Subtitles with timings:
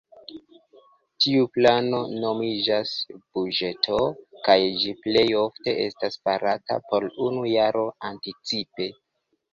[1.25, 2.93] Tiu plano nomiĝas
[3.37, 3.99] buĝeto,
[4.47, 8.91] kaj ĝi plej ofte estas farata por unu jaro anticipe.